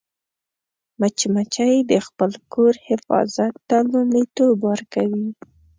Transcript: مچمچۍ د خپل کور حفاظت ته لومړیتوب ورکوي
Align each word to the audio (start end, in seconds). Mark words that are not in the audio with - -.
مچمچۍ 0.99 1.75
د 1.91 1.93
خپل 2.07 2.31
کور 2.53 2.73
حفاظت 2.87 3.53
ته 3.69 3.77
لومړیتوب 3.91 4.55
ورکوي 4.69 5.27